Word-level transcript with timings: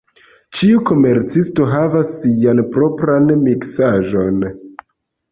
Ĉiu 0.59 0.77
komercisto 0.89 1.67
havas 1.73 2.13
sian 2.21 2.61
propran 2.77 3.29
miksaĵon. 3.43 4.41